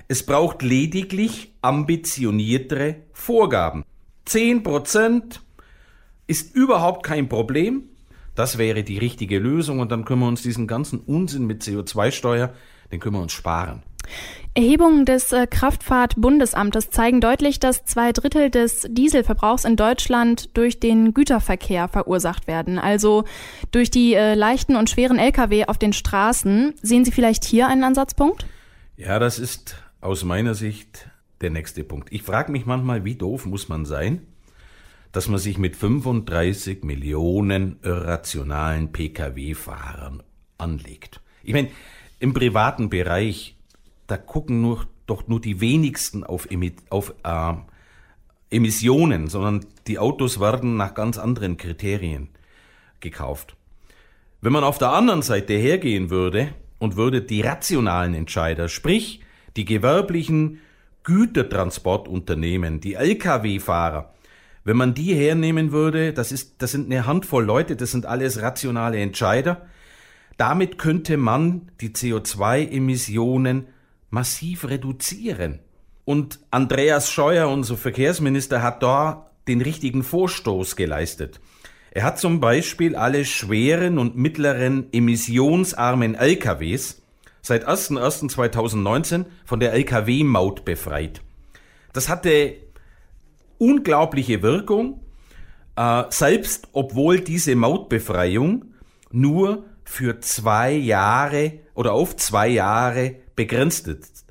Es 0.08 0.26
braucht 0.26 0.62
lediglich 0.62 1.52
ambitioniertere 1.62 2.96
Vorgaben. 3.12 3.84
10 4.24 4.64
Prozent 4.64 5.40
ist 6.26 6.54
überhaupt 6.56 7.04
kein 7.04 7.28
Problem. 7.28 7.84
Das 8.34 8.58
wäre 8.58 8.82
die 8.82 8.98
richtige 8.98 9.38
Lösung 9.38 9.78
und 9.78 9.92
dann 9.92 10.04
können 10.04 10.20
wir 10.20 10.28
uns 10.28 10.42
diesen 10.42 10.66
ganzen 10.66 10.98
Unsinn 10.98 11.46
mit 11.46 11.62
CO2-Steuer, 11.62 12.52
den 12.90 12.98
können 12.98 13.14
wir 13.14 13.22
uns 13.22 13.32
sparen. 13.32 13.84
Erhebungen 14.54 15.04
des 15.04 15.32
äh, 15.32 15.46
Kraftfahrtbundesamtes 15.46 16.90
zeigen 16.90 17.20
deutlich, 17.20 17.60
dass 17.60 17.84
zwei 17.84 18.10
Drittel 18.12 18.50
des 18.50 18.86
Dieselverbrauchs 18.90 19.64
in 19.64 19.76
Deutschland 19.76 20.56
durch 20.56 20.80
den 20.80 21.14
Güterverkehr 21.14 21.86
verursacht 21.86 22.48
werden, 22.48 22.78
also 22.78 23.24
durch 23.70 23.90
die 23.90 24.14
äh, 24.14 24.34
leichten 24.34 24.74
und 24.74 24.90
schweren 24.90 25.18
Lkw 25.18 25.66
auf 25.66 25.78
den 25.78 25.92
Straßen. 25.92 26.74
Sehen 26.82 27.04
Sie 27.04 27.12
vielleicht 27.12 27.44
hier 27.44 27.68
einen 27.68 27.84
Ansatzpunkt? 27.84 28.44
Ja, 28.96 29.20
das 29.20 29.38
ist 29.38 29.76
aus 30.00 30.24
meiner 30.24 30.54
Sicht 30.54 31.08
der 31.40 31.50
nächste 31.50 31.84
Punkt. 31.84 32.08
Ich 32.12 32.24
frage 32.24 32.50
mich 32.50 32.66
manchmal, 32.66 33.04
wie 33.04 33.14
doof 33.14 33.46
muss 33.46 33.68
man 33.68 33.84
sein, 33.84 34.26
dass 35.12 35.28
man 35.28 35.38
sich 35.38 35.58
mit 35.58 35.76
35 35.76 36.82
Millionen 36.82 37.78
irrationalen 37.82 38.90
Pkw-Fahrern 38.90 40.22
anlegt. 40.58 41.20
Ich 41.44 41.52
meine, 41.52 41.70
im 42.18 42.34
privaten 42.34 42.90
Bereich 42.90 43.56
da 44.10 44.16
gucken 44.16 44.60
nur, 44.60 44.86
doch 45.06 45.28
nur 45.28 45.40
die 45.40 45.60
wenigsten 45.60 46.24
auf, 46.24 46.48
auf 46.88 47.14
äh, 47.22 47.52
Emissionen, 48.50 49.28
sondern 49.28 49.64
die 49.86 49.98
Autos 49.98 50.40
werden 50.40 50.76
nach 50.76 50.94
ganz 50.94 51.18
anderen 51.18 51.56
Kriterien 51.56 52.28
gekauft. 53.00 53.56
Wenn 54.40 54.52
man 54.52 54.64
auf 54.64 54.78
der 54.78 54.92
anderen 54.92 55.22
Seite 55.22 55.54
hergehen 55.54 56.10
würde 56.10 56.48
und 56.78 56.96
würde 56.96 57.22
die 57.22 57.42
rationalen 57.42 58.14
Entscheider, 58.14 58.68
sprich 58.68 59.20
die 59.56 59.64
gewerblichen 59.64 60.60
Gütertransportunternehmen, 61.04 62.80
die 62.80 62.94
Lkw-Fahrer, 62.94 64.14
wenn 64.64 64.76
man 64.76 64.94
die 64.94 65.14
hernehmen 65.14 65.72
würde, 65.72 66.12
das 66.12 66.32
ist, 66.32 66.62
das 66.62 66.72
sind 66.72 66.86
eine 66.86 67.06
Handvoll 67.06 67.44
Leute, 67.44 67.76
das 67.76 67.92
sind 67.92 68.06
alles 68.06 68.42
rationale 68.42 68.98
Entscheider. 68.98 69.66
Damit 70.36 70.78
könnte 70.78 71.16
man 71.16 71.70
die 71.80 71.90
CO2-Emissionen 71.90 73.66
massiv 74.10 74.68
reduzieren. 74.68 75.60
Und 76.04 76.40
Andreas 76.50 77.10
Scheuer, 77.10 77.48
unser 77.48 77.76
Verkehrsminister, 77.76 78.62
hat 78.62 78.82
da 78.82 79.30
den 79.48 79.60
richtigen 79.60 80.02
Vorstoß 80.02 80.76
geleistet. 80.76 81.40
Er 81.92 82.04
hat 82.04 82.18
zum 82.18 82.40
Beispiel 82.40 82.94
alle 82.94 83.24
schweren 83.24 83.98
und 83.98 84.16
mittleren 84.16 84.92
emissionsarmen 84.92 86.14
LKWs 86.14 87.02
seit 87.42 87.66
01.01.2019 87.66 89.24
von 89.44 89.60
der 89.60 89.72
Lkw-Maut 89.72 90.64
befreit. 90.64 91.20
Das 91.92 92.08
hatte 92.08 92.54
unglaubliche 93.58 94.42
Wirkung, 94.42 95.00
äh, 95.76 96.04
selbst 96.10 96.68
obwohl 96.72 97.20
diese 97.20 97.56
Mautbefreiung 97.56 98.66
nur 99.10 99.64
für 99.90 100.20
zwei 100.20 100.70
Jahre 100.70 101.54
oder 101.74 101.94
auf 101.94 102.14
zwei 102.14 102.46
Jahre 102.46 103.16
begrenzt 103.34 103.88
ist. 103.88 104.24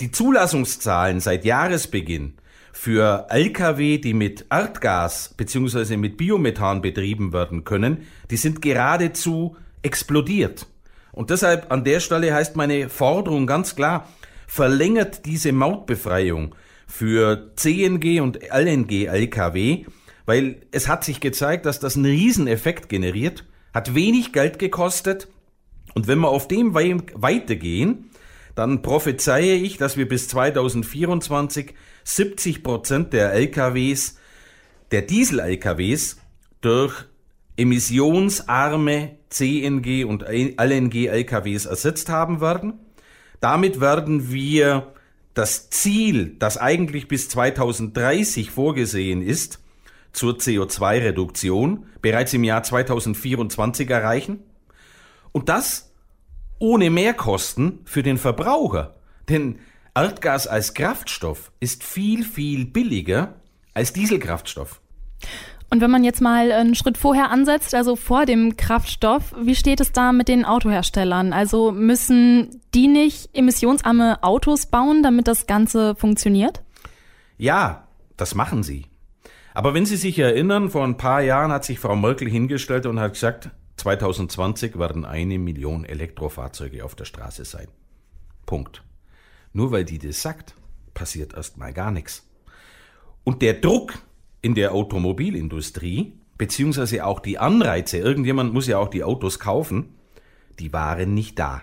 Die 0.00 0.10
Zulassungszahlen 0.10 1.18
seit 1.18 1.46
Jahresbeginn 1.46 2.34
für 2.74 3.26
Lkw, 3.30 3.96
die 3.96 4.12
mit 4.12 4.44
Erdgas 4.50 5.32
bzw. 5.34 5.96
mit 5.96 6.18
Biomethan 6.18 6.82
betrieben 6.82 7.32
werden 7.32 7.64
können, 7.64 8.06
die 8.30 8.36
sind 8.36 8.60
geradezu 8.60 9.56
explodiert. 9.80 10.66
Und 11.10 11.30
deshalb 11.30 11.72
an 11.72 11.84
der 11.84 12.00
Stelle 12.00 12.34
heißt 12.34 12.54
meine 12.56 12.90
Forderung 12.90 13.46
ganz 13.46 13.74
klar, 13.74 14.06
verlängert 14.46 15.24
diese 15.24 15.52
Mautbefreiung 15.52 16.54
für 16.86 17.50
CNG 17.56 18.20
und 18.20 18.40
LNG 18.42 19.06
Lkw, 19.06 19.86
weil 20.26 20.60
es 20.70 20.86
hat 20.86 21.02
sich 21.02 21.20
gezeigt, 21.20 21.64
dass 21.64 21.80
das 21.80 21.96
einen 21.96 22.04
Rieseneffekt 22.04 22.90
generiert, 22.90 23.44
hat 23.72 23.94
wenig 23.94 24.32
Geld 24.32 24.58
gekostet 24.58 25.28
und 25.94 26.06
wenn 26.06 26.20
wir 26.20 26.28
auf 26.28 26.48
dem 26.48 26.74
weitergehen, 26.74 28.10
dann 28.54 28.82
prophezeie 28.82 29.54
ich, 29.54 29.76
dass 29.78 29.96
wir 29.96 30.08
bis 30.08 30.28
2024 30.28 31.74
70 32.04 32.62
Prozent 32.62 33.12
der 33.12 33.32
LKWs, 33.32 34.18
der 34.90 35.02
Diesel-LKWs, 35.02 36.18
durch 36.60 37.04
emissionsarme 37.56 39.16
CNG 39.28 40.04
und 40.04 40.22
LNG-LKWs 40.22 41.66
ersetzt 41.66 42.08
haben 42.08 42.40
werden. 42.40 42.74
Damit 43.40 43.80
werden 43.80 44.30
wir 44.32 44.92
das 45.34 45.70
Ziel, 45.70 46.36
das 46.38 46.58
eigentlich 46.58 47.08
bis 47.08 47.28
2030 47.28 48.50
vorgesehen 48.50 49.22
ist, 49.22 49.60
zur 50.12 50.34
CO2-Reduktion 50.34 51.86
bereits 52.00 52.34
im 52.34 52.44
Jahr 52.44 52.62
2024 52.62 53.88
erreichen. 53.90 54.40
Und 55.32 55.48
das 55.48 55.92
ohne 56.58 56.90
Mehrkosten 56.90 57.80
für 57.84 58.02
den 58.02 58.18
Verbraucher. 58.18 58.94
Denn 59.28 59.58
Erdgas 59.94 60.46
als 60.46 60.74
Kraftstoff 60.74 61.50
ist 61.60 61.82
viel, 61.82 62.24
viel 62.24 62.66
billiger 62.66 63.34
als 63.74 63.92
Dieselkraftstoff. 63.92 64.80
Und 65.70 65.80
wenn 65.80 65.90
man 65.90 66.04
jetzt 66.04 66.20
mal 66.20 66.52
einen 66.52 66.74
Schritt 66.74 66.98
vorher 66.98 67.30
ansetzt, 67.30 67.74
also 67.74 67.96
vor 67.96 68.26
dem 68.26 68.56
Kraftstoff, 68.56 69.34
wie 69.40 69.54
steht 69.54 69.80
es 69.80 69.90
da 69.90 70.12
mit 70.12 70.28
den 70.28 70.44
Autoherstellern? 70.44 71.32
Also 71.32 71.72
müssen 71.72 72.60
die 72.74 72.88
nicht 72.88 73.30
emissionsarme 73.32 74.22
Autos 74.22 74.66
bauen, 74.66 75.02
damit 75.02 75.28
das 75.28 75.46
Ganze 75.46 75.94
funktioniert? 75.94 76.62
Ja, 77.38 77.88
das 78.18 78.34
machen 78.34 78.62
sie. 78.62 78.91
Aber 79.54 79.74
wenn 79.74 79.86
Sie 79.86 79.96
sich 79.96 80.18
erinnern, 80.18 80.70
vor 80.70 80.84
ein 80.84 80.96
paar 80.96 81.20
Jahren 81.20 81.52
hat 81.52 81.64
sich 81.64 81.78
Frau 81.78 81.94
Merkel 81.94 82.28
hingestellt 82.28 82.86
und 82.86 82.98
hat 82.98 83.12
gesagt, 83.12 83.50
2020 83.76 84.78
werden 84.78 85.04
eine 85.04 85.38
Million 85.38 85.84
Elektrofahrzeuge 85.84 86.84
auf 86.84 86.94
der 86.94 87.04
Straße 87.04 87.44
sein. 87.44 87.68
Punkt. 88.46 88.82
Nur 89.52 89.70
weil 89.70 89.84
die 89.84 89.98
das 89.98 90.22
sagt, 90.22 90.54
passiert 90.94 91.34
erstmal 91.34 91.72
gar 91.72 91.90
nichts. 91.90 92.26
Und 93.24 93.42
der 93.42 93.54
Druck 93.54 93.94
in 94.40 94.54
der 94.54 94.72
Automobilindustrie, 94.72 96.18
beziehungsweise 96.38 97.04
auch 97.04 97.20
die 97.20 97.38
Anreize, 97.38 97.98
irgendjemand 97.98 98.52
muss 98.52 98.66
ja 98.66 98.78
auch 98.78 98.88
die 98.88 99.04
Autos 99.04 99.38
kaufen, 99.38 99.94
die 100.58 100.72
waren 100.72 101.14
nicht 101.14 101.38
da. 101.38 101.62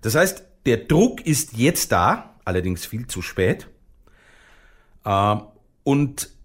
Das 0.00 0.14
heißt, 0.14 0.44
der 0.66 0.78
Druck 0.78 1.24
ist 1.24 1.56
jetzt 1.56 1.92
da, 1.92 2.36
allerdings 2.44 2.86
viel 2.86 3.06
zu 3.06 3.22
spät. 3.22 3.68
Äh, 5.04 5.36
und 5.84 6.35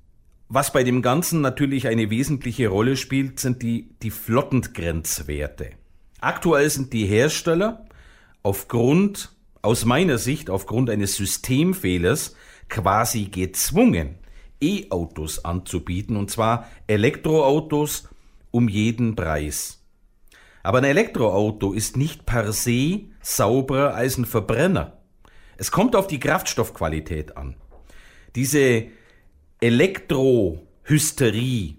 was 0.53 0.73
bei 0.73 0.83
dem 0.83 1.01
Ganzen 1.01 1.39
natürlich 1.39 1.87
eine 1.87 2.09
wesentliche 2.09 2.67
Rolle 2.67 2.97
spielt, 2.97 3.39
sind 3.39 3.61
die, 3.61 3.95
die 4.03 4.11
Flottengrenzwerte. 4.11 5.69
Aktuell 6.19 6.69
sind 6.69 6.91
die 6.91 7.05
Hersteller 7.05 7.85
aufgrund, 8.43 9.31
aus 9.61 9.85
meiner 9.85 10.17
Sicht, 10.17 10.49
aufgrund 10.49 10.89
eines 10.89 11.15
Systemfehlers 11.15 12.35
quasi 12.67 13.25
gezwungen, 13.25 14.15
E-Autos 14.59 15.45
anzubieten, 15.45 16.17
und 16.17 16.29
zwar 16.29 16.67
Elektroautos 16.85 18.09
um 18.51 18.67
jeden 18.67 19.15
Preis. 19.15 19.81
Aber 20.63 20.79
ein 20.79 20.83
Elektroauto 20.83 21.71
ist 21.71 21.95
nicht 21.95 22.25
per 22.25 22.51
se 22.51 23.05
sauberer 23.21 23.95
als 23.95 24.17
ein 24.17 24.25
Verbrenner. 24.25 24.97
Es 25.55 25.71
kommt 25.71 25.95
auf 25.95 26.07
die 26.07 26.19
Kraftstoffqualität 26.19 27.37
an. 27.37 27.55
Diese 28.35 28.87
Elektrohysterie 29.63 31.75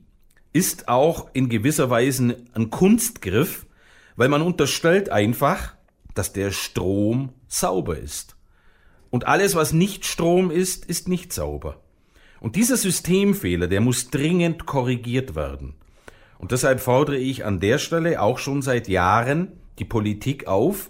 ist 0.52 0.86
auch 0.86 1.30
in 1.32 1.48
gewisser 1.48 1.90
Weise 1.90 2.36
ein 2.54 2.70
Kunstgriff, 2.70 3.66
weil 4.14 4.28
man 4.28 4.40
unterstellt 4.40 5.08
einfach, 5.08 5.74
dass 6.14 6.32
der 6.32 6.52
Strom 6.52 7.32
sauber 7.48 7.98
ist. 7.98 8.36
Und 9.10 9.26
alles, 9.26 9.56
was 9.56 9.72
nicht 9.72 10.06
Strom 10.06 10.52
ist, 10.52 10.84
ist 10.84 11.08
nicht 11.08 11.32
sauber. 11.32 11.80
Und 12.38 12.54
dieser 12.54 12.76
Systemfehler, 12.76 13.66
der 13.66 13.80
muss 13.80 14.10
dringend 14.10 14.64
korrigiert 14.64 15.34
werden. 15.34 15.74
Und 16.38 16.52
deshalb 16.52 16.78
fordere 16.78 17.18
ich 17.18 17.44
an 17.44 17.58
der 17.58 17.78
Stelle 17.78 18.22
auch 18.22 18.38
schon 18.38 18.62
seit 18.62 18.86
Jahren 18.86 19.58
die 19.80 19.84
Politik 19.84 20.46
auf, 20.46 20.88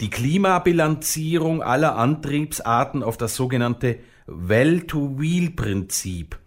die 0.00 0.08
Klimabilanzierung 0.08 1.62
aller 1.62 1.96
Antriebsarten 1.96 3.02
auf 3.02 3.18
das 3.18 3.36
sogenannte 3.36 3.98
Well-to-Wheel-Prinzip 4.34 6.38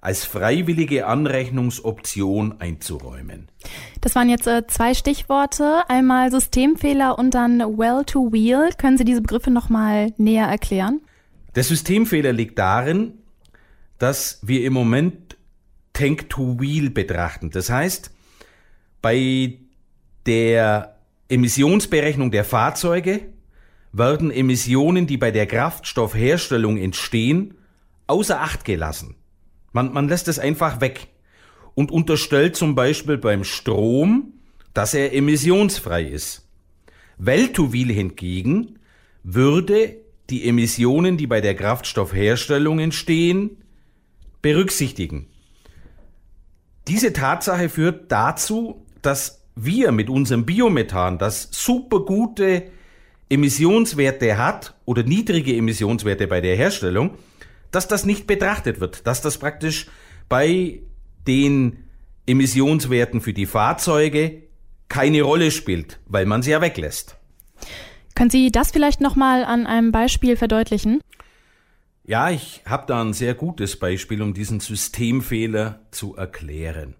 als 0.00 0.24
freiwillige 0.24 1.06
Anrechnungsoption 1.06 2.60
einzuräumen. 2.60 3.48
Das 4.00 4.16
waren 4.16 4.28
jetzt 4.28 4.48
äh, 4.48 4.66
zwei 4.66 4.94
Stichworte, 4.94 5.88
einmal 5.88 6.32
Systemfehler 6.32 7.18
und 7.18 7.34
dann 7.34 7.60
Well-to-Wheel. 7.60 8.70
Können 8.76 8.98
Sie 8.98 9.04
diese 9.04 9.22
Begriffe 9.22 9.52
nochmal 9.52 10.12
näher 10.16 10.48
erklären? 10.48 11.00
Der 11.54 11.62
Systemfehler 11.62 12.32
liegt 12.32 12.58
darin, 12.58 13.14
dass 13.98 14.40
wir 14.42 14.64
im 14.64 14.72
Moment 14.72 15.36
Tank-to-Wheel 15.92 16.90
betrachten. 16.90 17.50
Das 17.50 17.70
heißt, 17.70 18.10
bei 19.00 19.58
der 20.26 20.96
Emissionsberechnung 21.28 22.32
der 22.32 22.44
Fahrzeuge 22.44 23.20
werden 23.92 24.30
Emissionen, 24.30 25.06
die 25.06 25.18
bei 25.18 25.30
der 25.30 25.46
Kraftstoffherstellung 25.46 26.78
entstehen, 26.78 27.54
außer 28.06 28.40
Acht 28.40 28.64
gelassen. 28.64 29.16
Man, 29.72 29.92
man 29.92 30.08
lässt 30.08 30.28
es 30.28 30.38
einfach 30.38 30.80
weg 30.80 31.08
und 31.74 31.90
unterstellt 31.90 32.56
zum 32.56 32.74
Beispiel 32.74 33.18
beim 33.18 33.44
Strom, 33.44 34.34
dass 34.74 34.94
er 34.94 35.14
emissionsfrei 35.14 36.04
ist. 36.04 36.48
Weltowil 37.18 37.92
hingegen 37.92 38.78
würde 39.22 39.96
die 40.30 40.48
Emissionen, 40.48 41.16
die 41.16 41.26
bei 41.26 41.40
der 41.40 41.54
Kraftstoffherstellung 41.54 42.78
entstehen, 42.78 43.58
berücksichtigen. 44.40 45.28
Diese 46.88 47.12
Tatsache 47.12 47.68
führt 47.68 48.10
dazu, 48.10 48.84
dass 49.02 49.44
wir 49.54 49.92
mit 49.92 50.08
unserem 50.08 50.46
Biomethan, 50.46 51.18
das 51.18 51.48
super 51.52 52.00
gute 52.00 52.70
Emissionswerte 53.32 54.36
hat 54.36 54.74
oder 54.84 55.02
niedrige 55.02 55.56
Emissionswerte 55.56 56.26
bei 56.26 56.42
der 56.42 56.54
Herstellung, 56.54 57.16
dass 57.70 57.88
das 57.88 58.04
nicht 58.04 58.26
betrachtet 58.26 58.78
wird, 58.78 59.06
dass 59.06 59.22
das 59.22 59.38
praktisch 59.38 59.86
bei 60.28 60.80
den 61.26 61.84
Emissionswerten 62.26 63.22
für 63.22 63.32
die 63.32 63.46
Fahrzeuge 63.46 64.42
keine 64.88 65.22
Rolle 65.22 65.50
spielt, 65.50 65.98
weil 66.06 66.26
man 66.26 66.42
sie 66.42 66.50
ja 66.50 66.60
weglässt. 66.60 67.16
Können 68.14 68.28
Sie 68.28 68.52
das 68.52 68.70
vielleicht 68.70 69.00
nochmal 69.00 69.44
an 69.44 69.66
einem 69.66 69.90
Beispiel 69.90 70.36
verdeutlichen? 70.36 71.00
Ja, 72.04 72.30
ich 72.30 72.60
habe 72.66 72.84
da 72.86 73.00
ein 73.00 73.14
sehr 73.14 73.32
gutes 73.32 73.78
Beispiel, 73.78 74.20
um 74.20 74.34
diesen 74.34 74.60
Systemfehler 74.60 75.80
zu 75.90 76.16
erklären. 76.16 76.94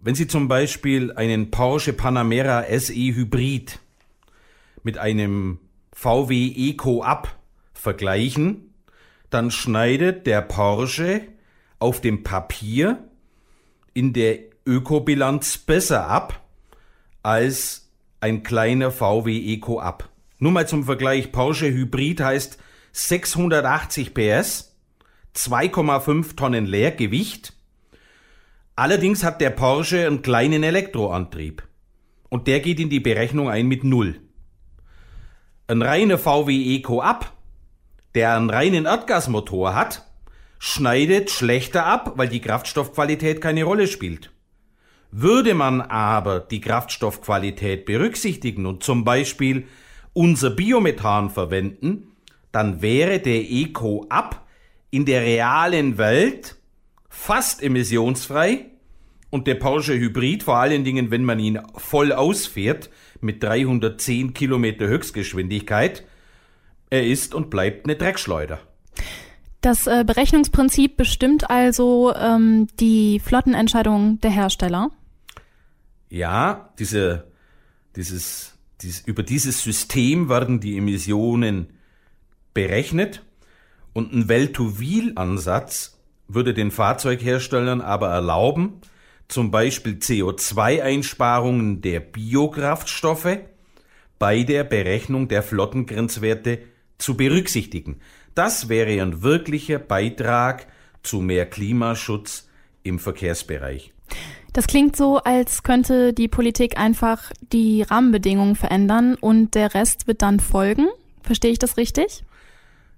Wenn 0.00 0.14
Sie 0.14 0.26
zum 0.26 0.48
Beispiel 0.48 1.12
einen 1.12 1.50
Porsche 1.50 1.92
Panamera 1.92 2.64
SE 2.78 2.94
Hybrid 2.94 3.78
mit 4.82 4.98
einem 4.98 5.58
VW 5.92 6.52
Eco 6.56 7.02
Up 7.02 7.36
vergleichen, 7.72 8.74
dann 9.30 9.50
schneidet 9.50 10.26
der 10.26 10.42
Porsche 10.42 11.22
auf 11.78 12.00
dem 12.00 12.22
Papier 12.22 13.04
in 13.94 14.12
der 14.12 14.38
Ökobilanz 14.66 15.58
besser 15.58 16.06
ab 16.06 16.44
als 17.22 17.90
ein 18.20 18.42
kleiner 18.42 18.90
VW 18.90 19.54
Eco 19.54 19.80
Up. 19.80 20.08
Nur 20.38 20.52
mal 20.52 20.66
zum 20.66 20.84
Vergleich, 20.84 21.32
Porsche 21.32 21.70
Hybrid 21.70 22.20
heißt 22.20 22.58
680 22.92 24.14
PS, 24.14 24.76
2,5 25.34 26.36
Tonnen 26.36 26.66
Leergewicht. 26.66 27.52
Allerdings 28.74 29.22
hat 29.22 29.40
der 29.40 29.50
Porsche 29.50 30.06
einen 30.06 30.22
kleinen 30.22 30.62
Elektroantrieb. 30.62 31.62
Und 32.30 32.46
der 32.46 32.60
geht 32.60 32.80
in 32.80 32.88
die 32.88 33.00
Berechnung 33.00 33.50
ein 33.50 33.66
mit 33.66 33.84
Null. 33.84 34.20
Ein 35.70 35.82
reiner 35.82 36.18
VW 36.18 36.74
Eco 36.74 37.00
Up, 37.00 37.32
der 38.16 38.34
einen 38.34 38.50
reinen 38.50 38.86
Erdgasmotor 38.86 39.72
hat, 39.72 40.04
schneidet 40.58 41.30
schlechter 41.30 41.86
ab, 41.86 42.14
weil 42.16 42.28
die 42.28 42.40
Kraftstoffqualität 42.40 43.40
keine 43.40 43.62
Rolle 43.62 43.86
spielt. 43.86 44.32
Würde 45.12 45.54
man 45.54 45.80
aber 45.80 46.40
die 46.40 46.60
Kraftstoffqualität 46.60 47.84
berücksichtigen 47.84 48.66
und 48.66 48.82
zum 48.82 49.04
Beispiel 49.04 49.68
unser 50.12 50.50
Biomethan 50.50 51.30
verwenden, 51.30 52.16
dann 52.50 52.82
wäre 52.82 53.20
der 53.20 53.48
Eco 53.48 54.06
Up 54.08 54.44
in 54.90 55.04
der 55.04 55.22
realen 55.22 55.98
Welt 55.98 56.56
fast 57.08 57.62
emissionsfrei 57.62 58.64
und 59.30 59.46
der 59.46 59.54
Porsche 59.54 59.94
Hybrid, 59.94 60.42
vor 60.42 60.56
allen 60.56 60.82
Dingen, 60.82 61.12
wenn 61.12 61.24
man 61.24 61.38
ihn 61.38 61.60
voll 61.76 62.12
ausfährt, 62.12 62.90
mit 63.20 63.42
310 63.42 64.34
Kilometer 64.34 64.86
Höchstgeschwindigkeit, 64.86 66.04
er 66.90 67.06
ist 67.06 67.34
und 67.34 67.50
bleibt 67.50 67.86
eine 67.86 67.96
Dreckschleuder. 67.96 68.60
Das 69.60 69.86
äh, 69.86 70.04
Berechnungsprinzip 70.06 70.96
bestimmt 70.96 71.50
also 71.50 72.14
ähm, 72.14 72.66
die 72.80 73.20
Flottenentscheidung 73.20 74.20
der 74.20 74.30
Hersteller. 74.30 74.90
Ja, 76.08 76.70
diese, 76.78 77.26
dieses, 77.94 78.58
dieses, 78.80 79.06
über 79.06 79.22
dieses 79.22 79.62
System 79.62 80.28
werden 80.28 80.60
die 80.60 80.78
Emissionen 80.78 81.74
berechnet 82.54 83.22
und 83.92 84.12
ein 84.12 84.28
Well-to-Wheel-Ansatz 84.28 85.98
würde 86.26 86.54
den 86.54 86.70
Fahrzeugherstellern 86.70 87.80
aber 87.80 88.08
erlauben, 88.08 88.80
zum 89.30 89.50
Beispiel 89.50 89.94
CO2-Einsparungen 89.94 91.80
der 91.80 92.00
Biokraftstoffe 92.00 93.38
bei 94.18 94.42
der 94.42 94.64
Berechnung 94.64 95.28
der 95.28 95.42
Flottengrenzwerte 95.42 96.58
zu 96.98 97.16
berücksichtigen. 97.16 98.00
Das 98.34 98.68
wäre 98.68 99.00
ein 99.00 99.22
wirklicher 99.22 99.78
Beitrag 99.78 100.66
zu 101.02 101.20
mehr 101.20 101.46
Klimaschutz 101.46 102.48
im 102.82 102.98
Verkehrsbereich. 102.98 103.92
Das 104.52 104.66
klingt 104.66 104.96
so, 104.96 105.18
als 105.18 105.62
könnte 105.62 106.12
die 106.12 106.28
Politik 106.28 106.76
einfach 106.78 107.30
die 107.52 107.82
Rahmenbedingungen 107.82 108.56
verändern 108.56 109.14
und 109.14 109.54
der 109.54 109.74
Rest 109.74 110.06
wird 110.06 110.22
dann 110.22 110.40
folgen. 110.40 110.88
Verstehe 111.22 111.52
ich 111.52 111.58
das 111.58 111.76
richtig? 111.76 112.24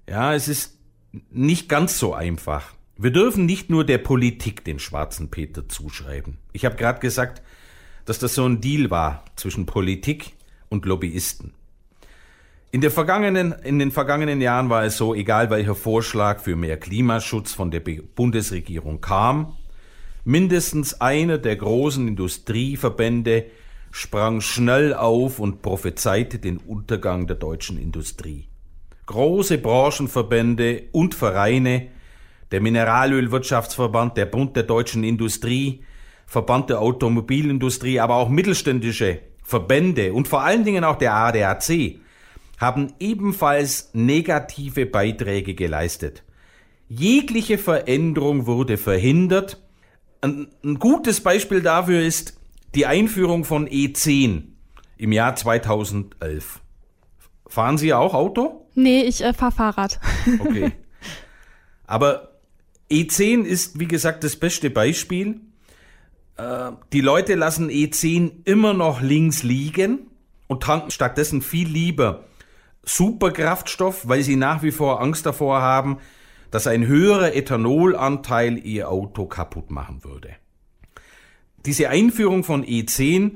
Ja, 0.08 0.34
es 0.34 0.48
ist 0.48 0.78
nicht 1.30 1.68
ganz 1.68 1.98
so 1.98 2.14
einfach. 2.14 2.72
Wir 2.96 3.10
dürfen 3.10 3.46
nicht 3.46 3.70
nur 3.70 3.84
der 3.84 3.98
Politik 3.98 4.64
den 4.64 4.78
schwarzen 4.78 5.30
Peter 5.30 5.68
zuschreiben. 5.68 6.38
Ich 6.52 6.64
habe 6.64 6.76
gerade 6.76 7.00
gesagt, 7.00 7.42
dass 8.04 8.18
das 8.18 8.34
so 8.34 8.44
ein 8.44 8.60
Deal 8.60 8.90
war 8.90 9.24
zwischen 9.36 9.66
Politik 9.66 10.32
und 10.68 10.84
Lobbyisten. 10.84 11.54
In, 12.70 12.80
der 12.80 12.90
vergangenen, 12.90 13.52
in 13.64 13.78
den 13.78 13.90
vergangenen 13.90 14.40
Jahren 14.40 14.70
war 14.70 14.84
es 14.84 14.96
so, 14.96 15.14
egal 15.14 15.50
welcher 15.50 15.74
Vorschlag 15.74 16.40
für 16.40 16.56
mehr 16.56 16.78
Klimaschutz 16.78 17.52
von 17.52 17.70
der 17.70 17.80
Bundesregierung 17.80 19.00
kam, 19.00 19.56
mindestens 20.24 21.00
einer 21.00 21.38
der 21.38 21.56
großen 21.56 22.08
Industrieverbände 22.08 23.46
sprang 23.90 24.40
schnell 24.40 24.94
auf 24.94 25.38
und 25.38 25.60
prophezeite 25.60 26.38
den 26.38 26.56
Untergang 26.56 27.26
der 27.26 27.36
deutschen 27.36 27.78
Industrie. 27.78 28.48
Große 29.04 29.58
Branchenverbände 29.58 30.84
und 30.92 31.14
Vereine 31.14 31.88
der 32.52 32.60
Mineralölwirtschaftsverband, 32.60 34.16
der 34.16 34.26
Bund 34.26 34.54
der 34.54 34.62
deutschen 34.62 35.02
Industrie, 35.02 35.84
Verband 36.26 36.70
der 36.70 36.80
Automobilindustrie, 36.80 37.98
aber 38.00 38.16
auch 38.16 38.28
mittelständische 38.28 39.20
Verbände 39.42 40.12
und 40.12 40.28
vor 40.28 40.42
allen 40.42 40.64
Dingen 40.64 40.84
auch 40.84 40.96
der 40.96 41.14
ADAC 41.14 41.98
haben 42.58 42.92
ebenfalls 43.00 43.90
negative 43.92 44.86
Beiträge 44.86 45.54
geleistet. 45.54 46.22
Jegliche 46.88 47.58
Veränderung 47.58 48.46
wurde 48.46 48.76
verhindert. 48.76 49.60
Ein, 50.20 50.48
ein 50.64 50.78
gutes 50.78 51.20
Beispiel 51.20 51.60
dafür 51.60 52.00
ist 52.02 52.38
die 52.74 52.86
Einführung 52.86 53.44
von 53.44 53.68
E10 53.68 54.44
im 54.96 55.12
Jahr 55.12 55.34
2011. 55.34 56.60
Fahren 57.46 57.78
Sie 57.78 57.92
auch 57.92 58.14
Auto? 58.14 58.66
Nee, 58.74 59.02
ich 59.02 59.22
äh, 59.22 59.34
fahre 59.34 59.52
Fahrrad. 59.52 60.00
Okay. 60.38 60.72
Aber 61.86 62.31
E10 62.92 63.44
ist, 63.44 63.78
wie 63.78 63.88
gesagt, 63.88 64.22
das 64.22 64.36
beste 64.36 64.68
Beispiel. 64.68 65.40
Äh, 66.36 66.72
die 66.92 67.00
Leute 67.00 67.34
lassen 67.34 67.70
E10 67.70 68.44
immer 68.44 68.74
noch 68.74 69.00
links 69.00 69.42
liegen 69.42 70.10
und 70.46 70.62
tanken 70.62 70.90
stattdessen 70.90 71.40
viel 71.40 71.68
lieber 71.68 72.24
Superkraftstoff, 72.84 74.08
weil 74.08 74.22
sie 74.22 74.36
nach 74.36 74.62
wie 74.62 74.72
vor 74.72 75.00
Angst 75.00 75.24
davor 75.24 75.62
haben, 75.62 75.98
dass 76.50 76.66
ein 76.66 76.86
höherer 76.86 77.34
Ethanolanteil 77.34 78.58
ihr 78.58 78.90
Auto 78.90 79.26
kaputt 79.26 79.70
machen 79.70 80.04
würde. 80.04 80.36
Diese 81.64 81.88
Einführung 81.88 82.44
von 82.44 82.64
E10 82.64 83.32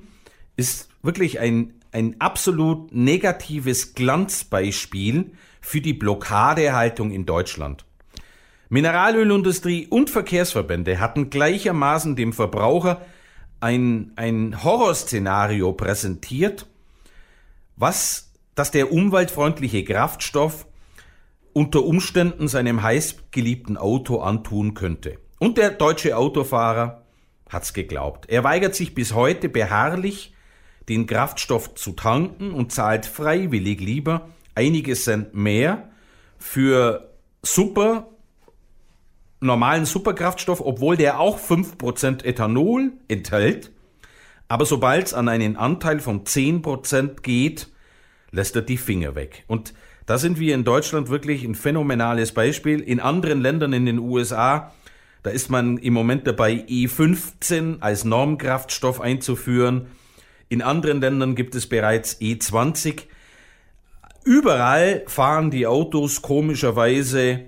ist 0.57 0.91
wirklich 1.03 1.39
ein, 1.39 1.75
ein 1.93 2.21
absolut 2.21 2.93
negatives 2.93 3.95
Glanzbeispiel 3.95 5.33
für 5.61 5.81
die 5.81 5.95
Blockadehaltung 5.95 7.11
in 7.11 7.25
Deutschland. 7.25 7.87
Mineralölindustrie 8.69 9.87
und 9.87 10.11
Verkehrsverbände 10.11 10.99
hatten 10.99 11.31
gleichermaßen 11.31 12.17
dem 12.17 12.33
Verbraucher 12.33 13.03
ein, 13.61 14.13
ein 14.17 14.65
Horrorszenario 14.65 15.73
präsentiert, 15.73 16.67
was, 17.77 18.33
dass 18.55 18.71
der 18.71 18.93
umweltfreundliche 18.93 19.85
Kraftstoff 19.85 20.67
unter 21.53 21.85
Umständen 21.85 22.49
seinem 22.49 22.83
heißgeliebten 22.83 23.77
Auto 23.77 24.19
antun 24.19 24.75
könnte. 24.75 25.19
Und 25.39 25.59
der 25.59 25.71
deutsche 25.71 26.17
Autofahrer 26.17 27.03
hat's 27.49 27.73
geglaubt. 27.73 28.29
Er 28.29 28.45
weigert 28.45 28.75
sich 28.75 28.95
bis 28.95 29.15
heute 29.15 29.49
beharrlich, 29.49 30.35
den 30.89 31.07
Kraftstoff 31.07 31.75
zu 31.75 31.93
tanken 31.93 32.53
und 32.53 32.73
zahlt 32.73 33.07
freiwillig 33.07 33.81
lieber 33.81 34.29
einige 34.55 34.95
Cent 34.95 35.35
mehr 35.35 35.91
für 36.39 37.11
super 37.43 38.09
normalen 39.41 39.85
Superkraftstoff, 39.85 40.61
obwohl 40.61 40.97
der 40.97 41.21
auch 41.21 41.39
5% 41.39 42.25
Ethanol 42.25 42.93
enthält. 43.09 43.71
Aber 44.49 44.65
sobald 44.65 45.07
es 45.07 45.15
an 45.15 45.29
einen 45.29 45.57
Anteil 45.57 46.01
von 46.01 46.25
10% 46.25 47.23
geht, 47.23 47.69
lässt 48.31 48.57
er 48.57 48.63
die 48.63 48.77
Finger 48.77 49.15
weg. 49.15 49.45
Und 49.47 49.75
da 50.07 50.19
sind 50.19 50.39
wir 50.39 50.55
in 50.55 50.65
Deutschland 50.65 51.09
wirklich 51.09 51.43
ein 51.45 51.57
phänomenales 51.57 52.33
Beispiel. 52.33 52.81
In 52.81 53.01
anderen 53.01 53.41
Ländern 53.41 53.73
in 53.73 53.87
den 53.87 53.99
USA, 53.99 54.73
da 55.25 55.31
ist 55.31 55.51
man 55.51 55.79
im 55.79 55.95
Moment 55.95 56.27
dabei, 56.27 56.65
E15 56.69 57.81
als 57.81 58.05
Normkraftstoff 58.05 59.01
einzuführen. 59.01 59.89
In 60.49 60.63
anderen 60.63 61.01
Ländern 61.01 61.35
gibt 61.35 61.57
es 61.57 61.69
bereits 61.69 62.21
E20. 62.21 63.03
Überall 64.25 65.03
fahren 65.09 65.51
die 65.51 65.67
Autos 65.67 66.23
komischerweise 66.23 67.47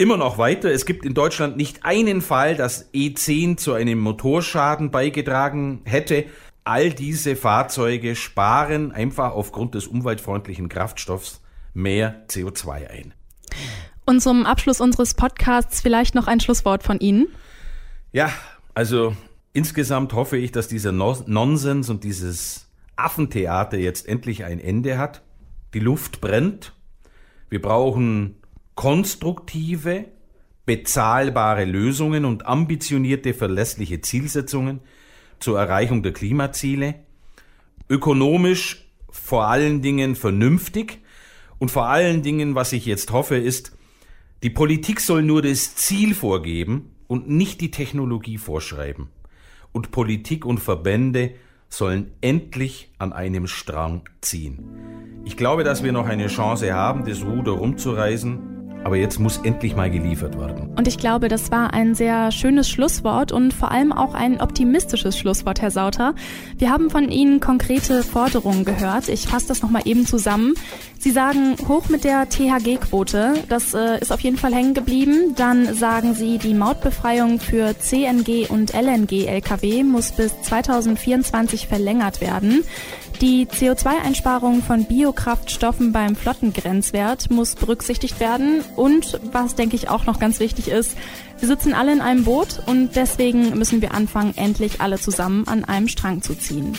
immer 0.00 0.16
noch 0.16 0.38
weiter. 0.38 0.70
Es 0.70 0.86
gibt 0.86 1.04
in 1.04 1.12
Deutschland 1.12 1.58
nicht 1.58 1.84
einen 1.84 2.22
Fall, 2.22 2.56
dass 2.56 2.90
E10 2.94 3.58
zu 3.58 3.74
einem 3.74 4.00
Motorschaden 4.00 4.90
beigetragen 4.90 5.82
hätte. 5.84 6.24
All 6.64 6.90
diese 6.90 7.36
Fahrzeuge 7.36 8.16
sparen 8.16 8.92
einfach 8.92 9.32
aufgrund 9.32 9.74
des 9.74 9.86
umweltfreundlichen 9.86 10.70
Kraftstoffs 10.70 11.42
mehr 11.74 12.24
CO2 12.28 12.88
ein. 12.88 13.14
Und 14.06 14.22
zum 14.22 14.46
Abschluss 14.46 14.80
unseres 14.80 15.12
Podcasts 15.12 15.82
vielleicht 15.82 16.14
noch 16.14 16.26
ein 16.26 16.40
Schlusswort 16.40 16.82
von 16.82 16.98
Ihnen. 16.98 17.28
Ja, 18.10 18.32
also 18.72 19.14
insgesamt 19.52 20.14
hoffe 20.14 20.38
ich, 20.38 20.50
dass 20.50 20.66
dieser 20.66 20.92
Nonsens 20.92 21.90
und 21.90 22.04
dieses 22.04 22.70
Affentheater 22.96 23.76
jetzt 23.76 24.08
endlich 24.08 24.44
ein 24.44 24.60
Ende 24.60 24.96
hat. 24.96 25.20
Die 25.74 25.80
Luft 25.80 26.22
brennt. 26.22 26.72
Wir 27.50 27.60
brauchen 27.60 28.39
konstruktive, 28.80 30.06
bezahlbare 30.64 31.66
Lösungen 31.66 32.24
und 32.24 32.46
ambitionierte, 32.46 33.34
verlässliche 33.34 34.00
Zielsetzungen 34.00 34.80
zur 35.38 35.58
Erreichung 35.58 36.02
der 36.02 36.14
Klimaziele, 36.14 36.94
ökonomisch 37.90 38.90
vor 39.10 39.48
allen 39.48 39.82
Dingen 39.82 40.16
vernünftig 40.16 41.00
und 41.58 41.70
vor 41.70 41.88
allen 41.88 42.22
Dingen, 42.22 42.54
was 42.54 42.72
ich 42.72 42.86
jetzt 42.86 43.12
hoffe, 43.12 43.36
ist, 43.36 43.76
die 44.42 44.48
Politik 44.48 45.00
soll 45.00 45.24
nur 45.24 45.42
das 45.42 45.74
Ziel 45.74 46.14
vorgeben 46.14 46.90
und 47.06 47.28
nicht 47.28 47.60
die 47.60 47.70
Technologie 47.70 48.38
vorschreiben. 48.38 49.10
Und 49.72 49.90
Politik 49.90 50.46
und 50.46 50.58
Verbände 50.58 51.34
sollen 51.68 52.12
endlich 52.22 52.90
an 52.96 53.12
einem 53.12 53.46
Strang 53.46 54.08
ziehen. 54.22 54.64
Ich 55.26 55.36
glaube, 55.36 55.64
dass 55.64 55.84
wir 55.84 55.92
noch 55.92 56.06
eine 56.06 56.28
Chance 56.28 56.72
haben, 56.72 57.04
das 57.04 57.22
Ruder 57.22 57.52
rumzureißen 57.52 58.59
aber 58.84 58.96
jetzt 58.96 59.18
muss 59.18 59.38
endlich 59.38 59.76
mal 59.76 59.90
geliefert 59.90 60.38
werden. 60.38 60.70
Und 60.76 60.88
ich 60.88 60.98
glaube, 60.98 61.28
das 61.28 61.50
war 61.50 61.72
ein 61.72 61.94
sehr 61.94 62.32
schönes 62.32 62.68
Schlusswort 62.68 63.32
und 63.32 63.52
vor 63.52 63.70
allem 63.70 63.92
auch 63.92 64.14
ein 64.14 64.40
optimistisches 64.40 65.18
Schlusswort, 65.18 65.60
Herr 65.60 65.70
Sauter. 65.70 66.14
Wir 66.56 66.70
haben 66.70 66.90
von 66.90 67.10
Ihnen 67.10 67.40
konkrete 67.40 68.02
Forderungen 68.02 68.64
gehört. 68.64 69.08
Ich 69.08 69.26
fasse 69.26 69.48
das 69.48 69.62
nochmal 69.62 69.82
eben 69.84 70.06
zusammen. 70.06 70.54
Sie 70.98 71.10
sagen, 71.10 71.56
hoch 71.68 71.88
mit 71.88 72.04
der 72.04 72.28
THG-Quote. 72.28 73.34
Das 73.48 73.74
äh, 73.74 74.00
ist 74.00 74.12
auf 74.12 74.20
jeden 74.20 74.36
Fall 74.36 74.54
hängen 74.54 74.74
geblieben. 74.74 75.34
Dann 75.36 75.74
sagen 75.74 76.14
Sie, 76.14 76.38
die 76.38 76.54
Mautbefreiung 76.54 77.40
für 77.40 77.78
CNG 77.78 78.48
und 78.48 78.74
LNG-Lkw 78.74 79.82
muss 79.82 80.12
bis 80.12 80.40
2024 80.42 81.68
verlängert 81.68 82.20
werden. 82.20 82.64
Die 83.20 83.44
CO2-Einsparung 83.44 84.62
von 84.62 84.86
Biokraftstoffen 84.86 85.92
beim 85.92 86.16
Flottengrenzwert 86.16 87.30
muss 87.30 87.54
berücksichtigt 87.54 88.18
werden. 88.18 88.64
Und 88.76 89.20
was, 89.32 89.54
denke 89.54 89.76
ich, 89.76 89.88
auch 89.88 90.06
noch 90.06 90.18
ganz 90.18 90.40
wichtig 90.40 90.68
ist, 90.68 90.96
wir 91.40 91.48
sitzen 91.48 91.72
alle 91.72 91.92
in 91.92 92.02
einem 92.02 92.24
Boot 92.24 92.60
und 92.66 92.96
deswegen 92.96 93.56
müssen 93.56 93.80
wir 93.80 93.94
anfangen, 93.94 94.34
endlich 94.36 94.82
alle 94.82 94.98
zusammen 94.98 95.48
an 95.48 95.64
einem 95.64 95.88
Strang 95.88 96.20
zu 96.20 96.34
ziehen. 96.34 96.76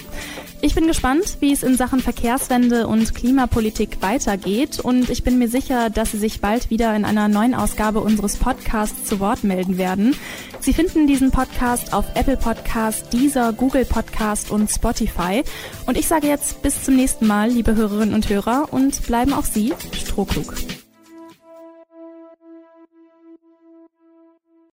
Ich 0.62 0.75
bin 0.75 0.86
gespannt, 0.86 1.38
wie 1.39 1.51
es 1.51 1.63
in 1.63 1.75
Sachen 1.75 1.99
Verkehrswende 1.99 2.86
und 2.86 3.15
Klimapolitik 3.15 3.97
weitergeht 4.01 4.80
und 4.80 5.10
ich 5.10 5.23
bin 5.23 5.39
mir 5.39 5.47
sicher, 5.47 5.89
dass 5.89 6.12
Sie 6.12 6.19
sich 6.19 6.41
bald 6.41 6.69
wieder 6.69 6.95
in 6.95 7.06
einer 7.06 7.27
neuen 7.27 7.56
Ausgabe 7.56 8.01
unseres 8.01 8.38
Podcasts 8.38 9.06
zu 9.06 9.19
Wort 9.19 9.43
melden 9.43 9.80
werden. 9.80 10.15
Sie 10.60 10.73
finden 10.73 11.08
diesen 11.08 11.32
Podcast 11.32 11.91
auf 11.91 12.06
Apple 12.13 12.38
Podcast, 12.38 13.12
Deezer, 13.12 13.54
Google 13.54 13.86
Podcast 13.86 14.51
und 14.51 14.69
Spotify. 14.69 15.43
Und 15.88 15.97
ich 15.97 16.08
sage 16.08 16.27
jetzt 16.27 16.62
bis 16.62 16.84
zum 16.84 16.95
nächsten 16.95 17.25
Mal, 17.25 17.49
liebe 17.49 17.73
Hörerinnen 17.73 18.13
und 18.13 18.30
Hörer, 18.30 18.67
und 18.69 19.01
bleiben 19.08 19.34
auch 19.34 19.45
Sie 19.45 19.73
strohklug. 19.91 20.54